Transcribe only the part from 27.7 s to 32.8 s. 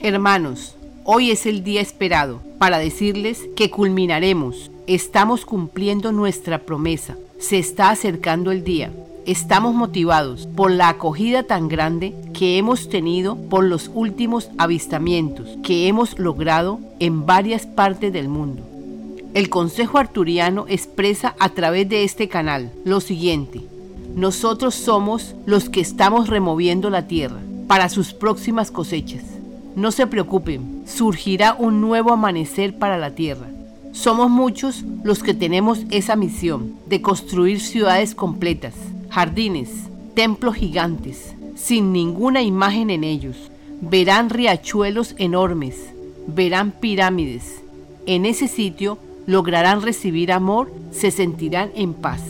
sus próximas cosechas. No se preocupen, surgirá un nuevo amanecer